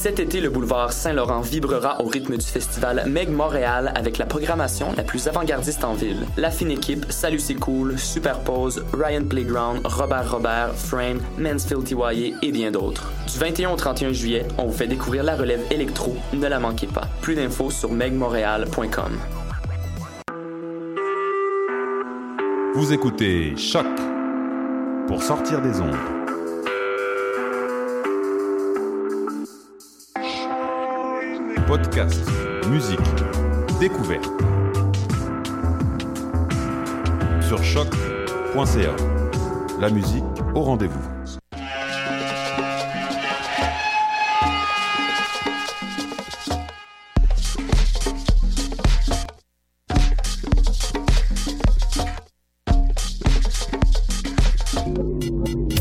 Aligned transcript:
Cet 0.00 0.20
été, 0.20 0.40
le 0.40 0.48
boulevard 0.48 0.92
Saint-Laurent 0.92 1.40
vibrera 1.40 2.00
au 2.00 2.06
rythme 2.06 2.36
du 2.36 2.46
festival 2.46 3.02
Meg 3.08 3.30
Montréal 3.30 3.92
avec 3.96 4.16
la 4.18 4.26
programmation 4.26 4.92
la 4.96 5.02
plus 5.02 5.26
avant-gardiste 5.26 5.82
en 5.82 5.94
ville. 5.94 6.24
La 6.36 6.52
fine 6.52 6.70
équipe, 6.70 7.06
Salut 7.08 7.40
c'est 7.40 7.56
cool, 7.56 7.98
Superpose, 7.98 8.84
Ryan 8.92 9.24
Playground, 9.24 9.80
Robert 9.84 10.30
Robert, 10.30 10.72
Frame, 10.76 11.20
Mansfield 11.36 11.82
TYA 11.82 12.36
et 12.42 12.52
bien 12.52 12.70
d'autres. 12.70 13.10
Du 13.26 13.40
21 13.40 13.70
au 13.70 13.76
31 13.76 14.12
juillet, 14.12 14.46
on 14.56 14.66
vous 14.66 14.72
fait 14.72 14.86
découvrir 14.86 15.24
la 15.24 15.34
relève 15.34 15.62
électro, 15.72 16.14
ne 16.32 16.46
la 16.46 16.60
manquez 16.60 16.86
pas. 16.86 17.08
Plus 17.20 17.34
d'infos 17.34 17.72
sur 17.72 17.90
megmontréal.com. 17.90 19.18
Vous 22.76 22.92
écoutez 22.92 23.56
Choc 23.56 23.84
pour 25.08 25.24
sortir 25.24 25.60
des 25.60 25.80
ondes. 25.80 26.17
Podcast, 31.68 32.24
musique, 32.70 32.98
découverte. 33.78 34.24
Sur 37.46 37.62
choc.ca. 37.62 38.96
La 39.78 39.90
musique 39.90 40.24
au 40.54 40.62
rendez-vous. 40.62 40.98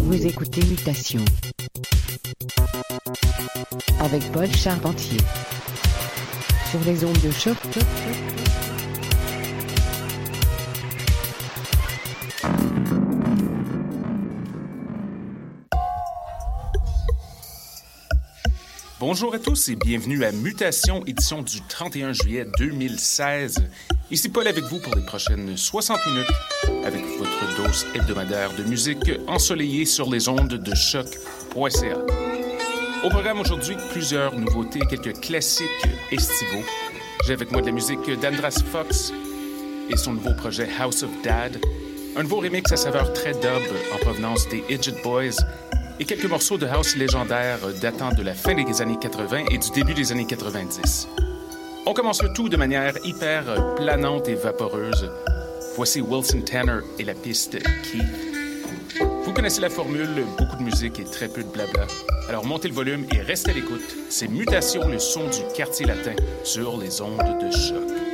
Vous 0.03 0.25
écoutez 0.25 0.65
Mutation 0.65 1.23
avec 4.01 4.29
Paul 4.33 4.51
Charpentier 4.53 5.19
les 6.85 7.03
ondes 7.03 7.19
de 7.21 7.31
choc. 7.31 7.57
Bonjour 18.99 19.33
à 19.33 19.39
tous 19.39 19.69
et 19.69 19.75
bienvenue 19.75 20.23
à 20.23 20.31
Mutation, 20.31 21.05
édition 21.05 21.41
du 21.41 21.61
31 21.61 22.13
juillet 22.13 22.45
2016. 22.57 23.63
Ici 24.09 24.29
Paul 24.29 24.47
avec 24.47 24.63
vous 24.65 24.79
pour 24.79 24.95
les 24.95 25.05
prochaines 25.05 25.55
60 25.55 25.97
minutes 26.07 26.27
avec 26.83 27.03
votre 27.17 27.57
dose 27.57 27.85
hebdomadaire 27.93 28.53
de 28.55 28.63
musique 28.63 29.11
ensoleillée 29.27 29.85
sur 29.85 30.09
les 30.09 30.27
ondes 30.27 30.53
de 30.53 30.75
choc.ca. 30.75 32.06
Au 33.07 33.09
programme 33.09 33.39
aujourd'hui, 33.39 33.77
plusieurs 33.91 34.35
nouveautés, 34.35 34.81
quelques 34.81 35.21
classiques 35.21 35.87
estivaux. 36.11 36.65
J'ai 37.25 37.31
avec 37.31 37.53
moi 37.53 37.61
de 37.61 37.67
la 37.67 37.71
musique 37.71 38.01
d'Andras 38.19 38.61
Fox 38.69 39.13
et 39.89 39.95
son 39.95 40.11
nouveau 40.11 40.33
projet 40.33 40.67
House 40.77 41.03
of 41.03 41.09
Dad, 41.23 41.57
un 42.17 42.23
nouveau 42.23 42.41
remix 42.41 42.69
à 42.69 42.75
saveur 42.75 43.13
très 43.13 43.31
dub 43.31 43.63
en 43.93 43.97
provenance 43.99 44.49
des 44.49 44.61
Idget 44.69 45.01
Boys 45.05 45.37
et 46.01 46.03
quelques 46.03 46.25
morceaux 46.25 46.57
de 46.57 46.65
house 46.65 46.97
légendaires 46.97 47.59
datant 47.81 48.11
de 48.11 48.23
la 48.23 48.33
fin 48.33 48.61
des 48.61 48.81
années 48.81 48.99
80 48.99 49.45
et 49.51 49.57
du 49.57 49.69
début 49.73 49.93
des 49.93 50.11
années 50.11 50.27
90. 50.27 51.07
On 51.85 51.93
commence 51.93 52.21
le 52.21 52.33
tout 52.33 52.49
de 52.49 52.57
manière 52.57 52.93
hyper 53.05 53.75
planante 53.77 54.27
et 54.27 54.35
vaporeuse. 54.35 55.09
Voici 55.77 56.01
Wilson 56.01 56.41
Tanner 56.41 56.79
et 56.99 57.05
la 57.05 57.13
piste 57.13 57.57
Keith. 57.57 58.26
Vous 59.37 59.41
connaissez 59.43 59.61
la 59.61 59.69
formule, 59.69 60.25
beaucoup 60.39 60.55
de 60.55 60.63
musique 60.63 60.99
et 60.99 61.03
très 61.03 61.27
peu 61.27 61.43
de 61.43 61.47
blabla. 61.49 61.85
Alors 62.27 62.43
montez 62.43 62.69
le 62.69 62.73
volume 62.73 63.05
et 63.13 63.21
restez 63.21 63.51
à 63.51 63.53
l'écoute. 63.53 63.83
C'est 64.09 64.27
Mutation, 64.27 64.87
le 64.87 64.97
son 64.97 65.25
du 65.25 65.53
quartier 65.55 65.85
latin 65.85 66.15
sur 66.43 66.75
les 66.75 67.01
ondes 67.01 67.19
de 67.39 67.51
choc. 67.51 68.06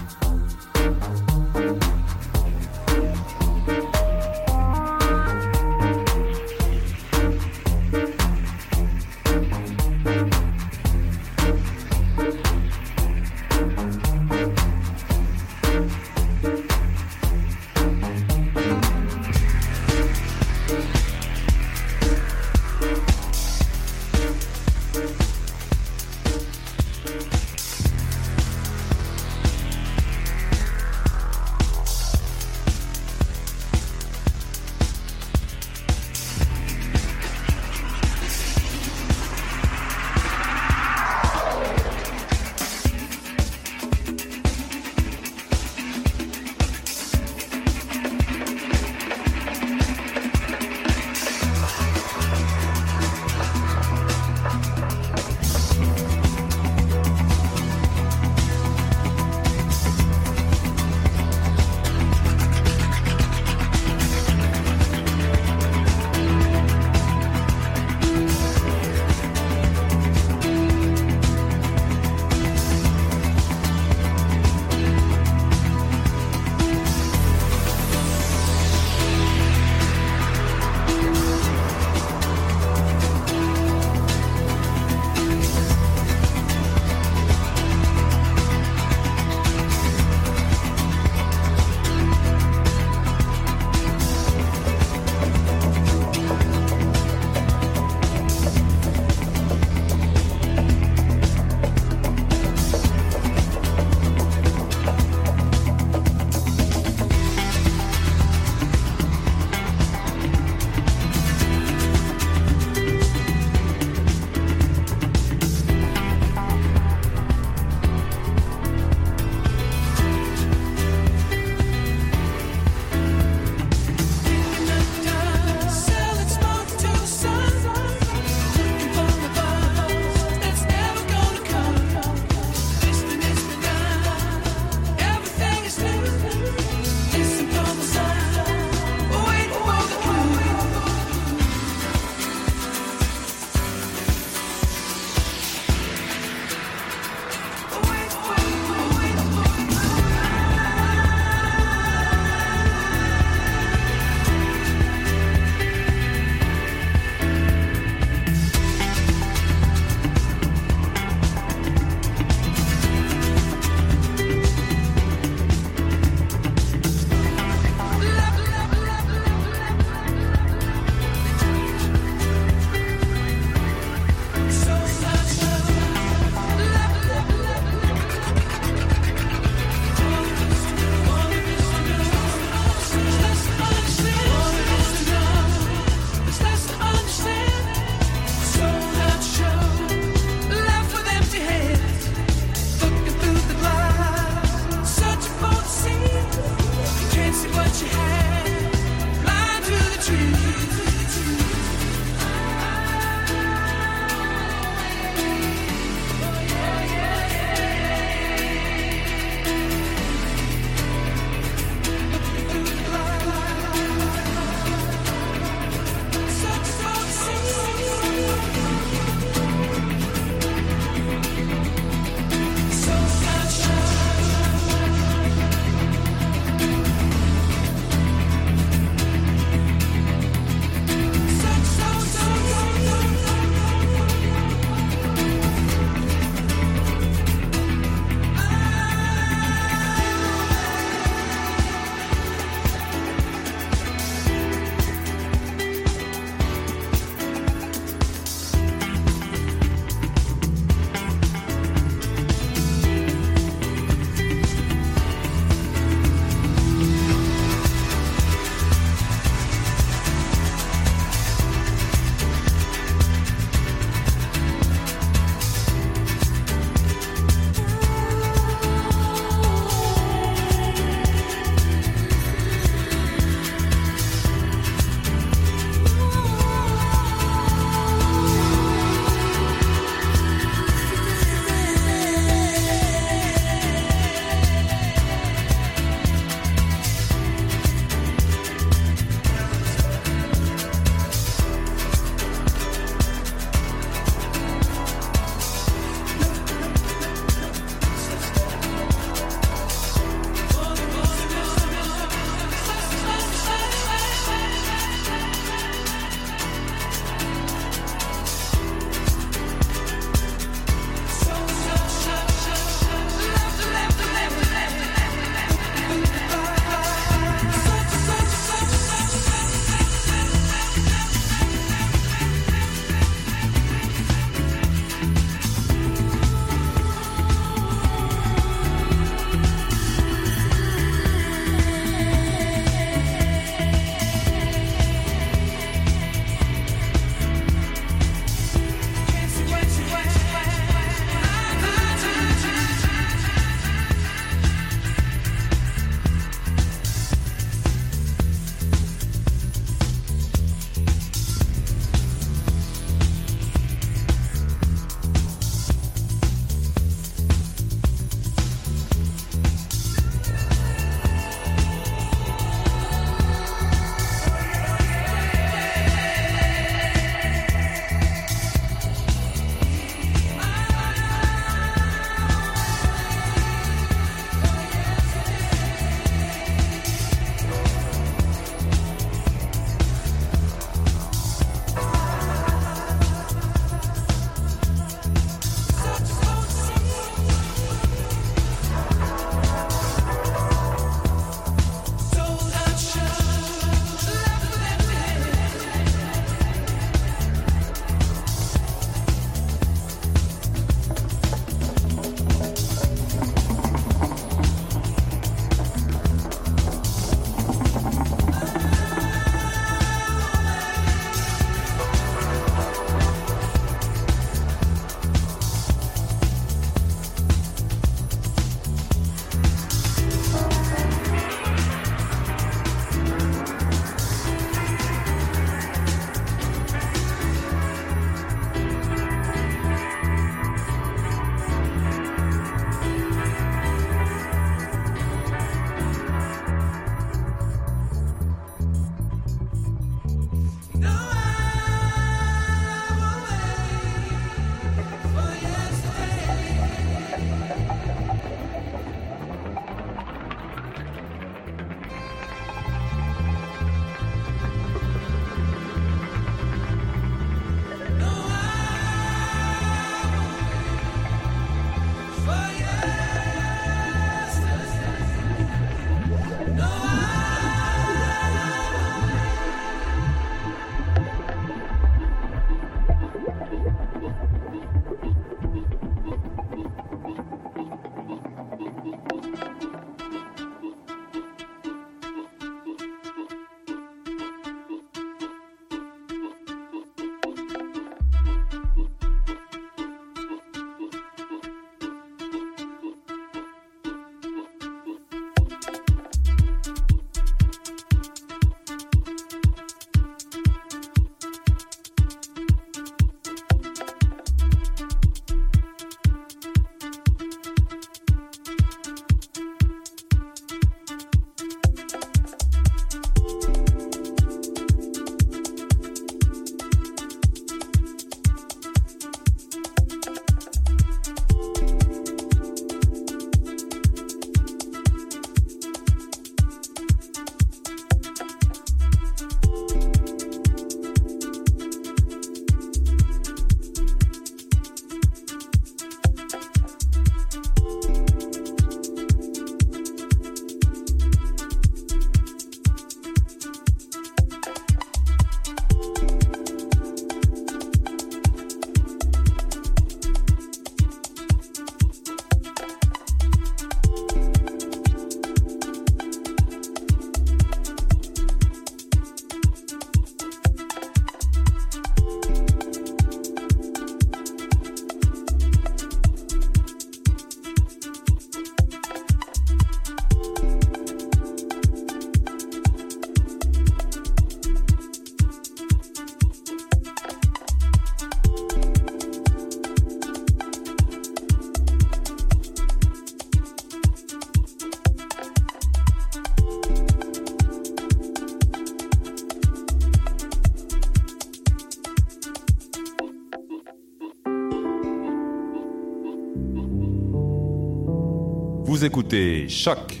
Écoutez 598.88 599.50
Choc 599.50 600.00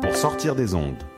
pour 0.00 0.14
sortir 0.14 0.54
des 0.54 0.76
ondes. 0.76 1.09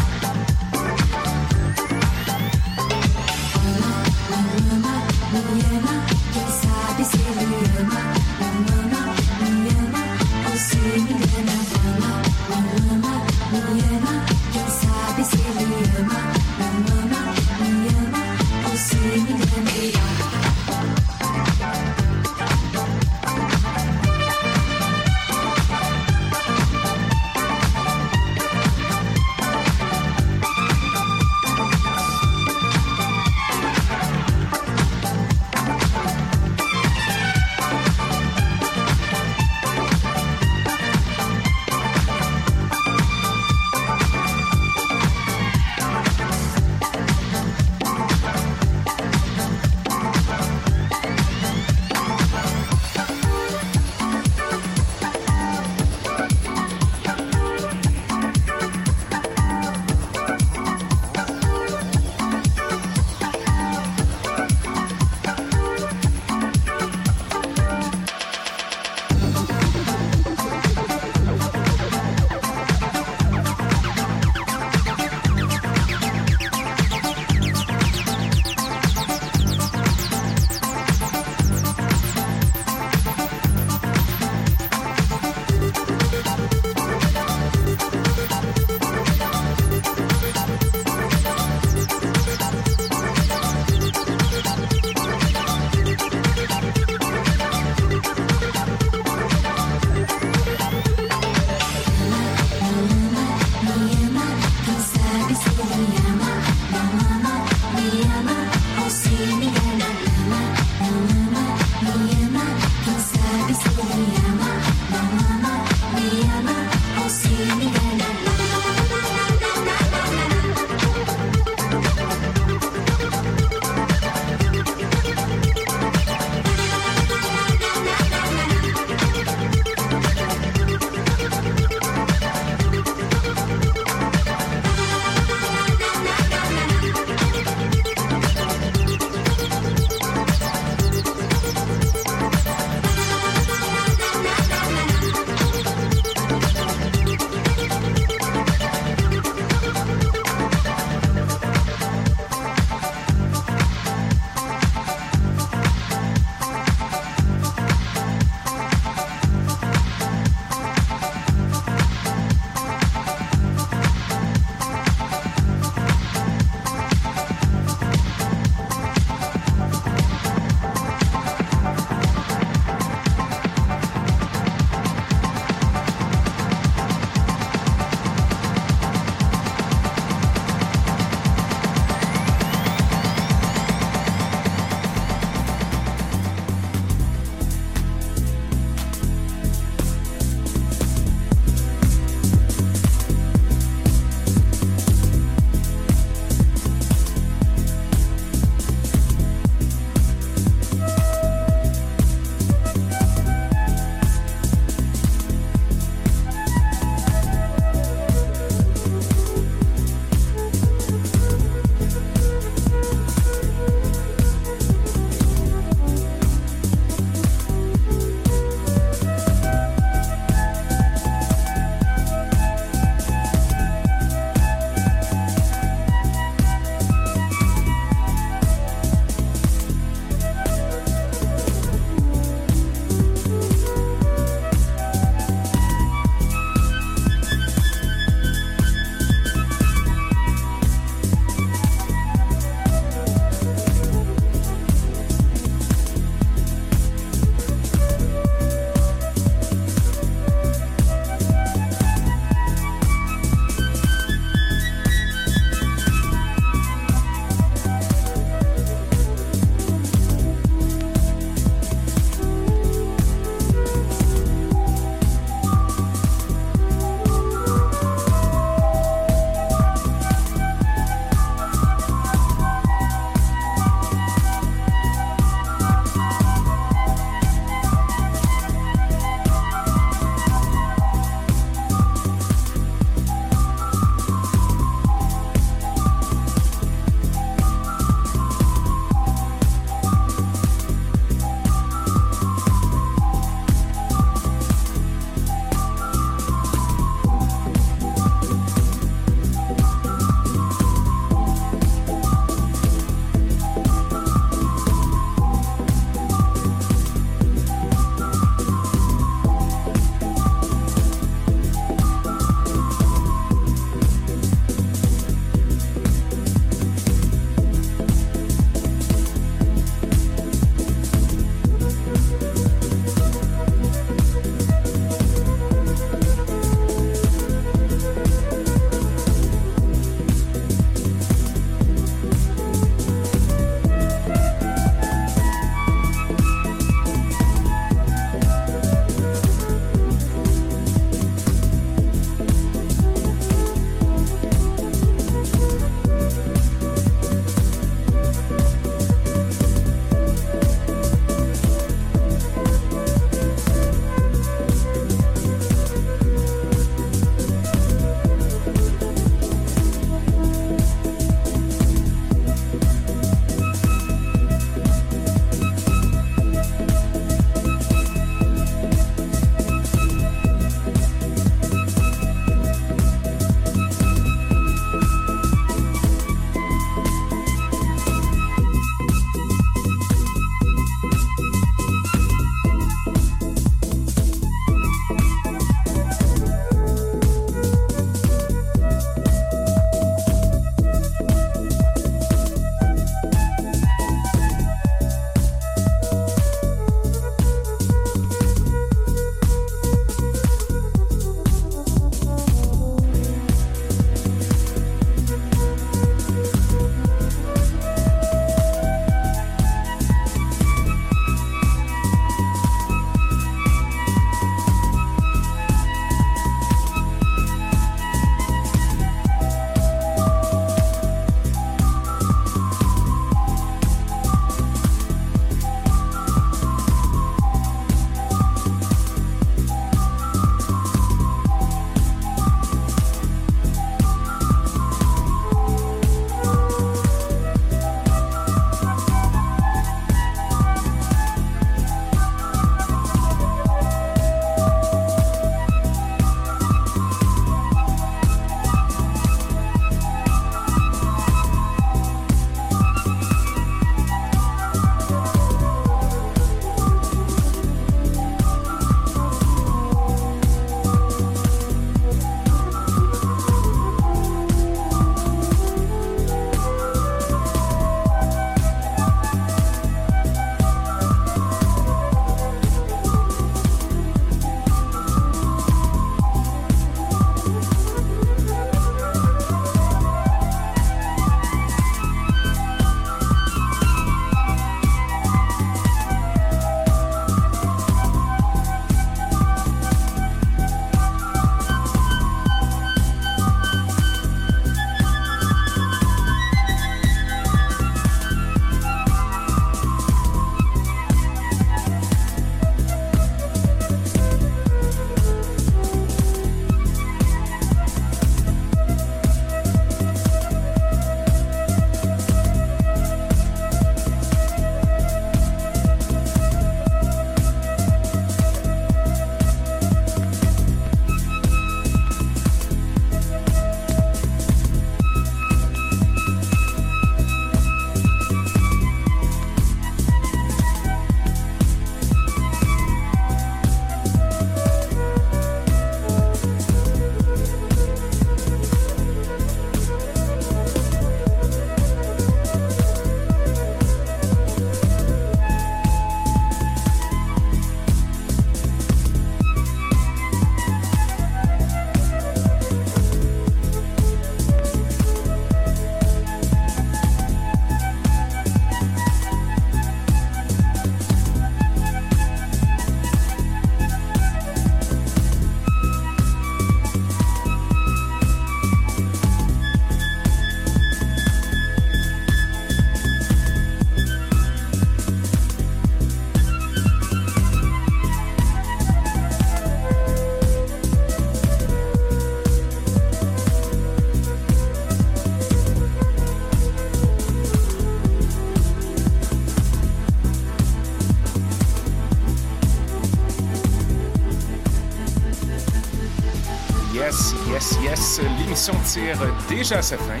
Déjà 599.28 599.58
à 599.58 599.62
sa 599.62 599.78
fin. 599.78 600.00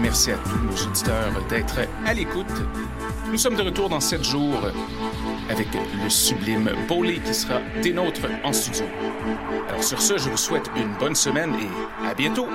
Merci 0.00 0.30
à 0.32 0.36
tous 0.36 0.58
nos 0.58 0.88
auditeurs 0.88 1.32
d'être 1.50 1.80
à 2.06 2.14
l'écoute. 2.14 2.46
Nous 3.30 3.36
sommes 3.36 3.56
de 3.56 3.62
retour 3.62 3.90
dans 3.90 4.00
sept 4.00 4.24
jours 4.24 4.70
avec 5.50 5.68
le 6.02 6.08
sublime 6.08 6.70
Bowley 6.88 7.18
qui 7.18 7.34
sera 7.34 7.60
des 7.82 7.92
nôtres 7.92 8.26
en 8.42 8.52
studio. 8.52 8.86
Alors 9.68 9.82
sur 9.82 10.00
ce, 10.00 10.16
je 10.16 10.30
vous 10.30 10.36
souhaite 10.36 10.70
une 10.76 10.94
bonne 10.98 11.14
semaine 11.14 11.54
et 11.54 12.06
à 12.06 12.14
bientôt. 12.14 12.46